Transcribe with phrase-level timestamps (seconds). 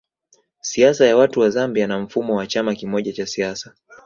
[0.61, 3.73] Siasa ya watu wa Zambia na mfumo wa chama kimoja cha siasa